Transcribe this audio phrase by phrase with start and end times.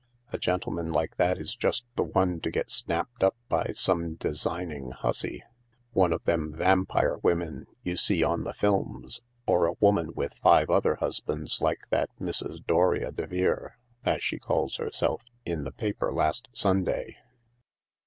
[0.33, 4.89] "A gentleman like that is just the one to get snapped up by some designing
[4.89, 5.43] hussy:
[5.93, 10.71] one of them vampire women you see on the films, or a woman with five
[10.71, 12.65] other husbands like that Mrs.
[12.65, 17.17] Doria de Vere, as she calls herself, in the paper last Sunday."